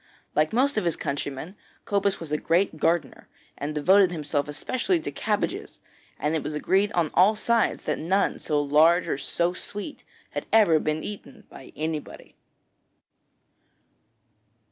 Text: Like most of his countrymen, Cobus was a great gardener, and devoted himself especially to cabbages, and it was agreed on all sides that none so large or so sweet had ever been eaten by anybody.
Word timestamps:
Like 0.33 0.51
most 0.51 0.77
of 0.77 0.85
his 0.85 0.95
countrymen, 0.95 1.55
Cobus 1.85 2.19
was 2.19 2.31
a 2.31 2.37
great 2.39 2.77
gardener, 2.77 3.27
and 3.55 3.75
devoted 3.75 4.11
himself 4.11 4.47
especially 4.47 4.99
to 4.99 5.11
cabbages, 5.11 5.79
and 6.17 6.35
it 6.35 6.41
was 6.41 6.55
agreed 6.55 6.91
on 6.93 7.11
all 7.13 7.35
sides 7.35 7.83
that 7.83 7.99
none 7.99 8.39
so 8.39 8.59
large 8.59 9.07
or 9.07 9.19
so 9.19 9.53
sweet 9.53 10.03
had 10.31 10.47
ever 10.51 10.79
been 10.79 11.03
eaten 11.03 11.43
by 11.51 11.71
anybody. 11.75 12.33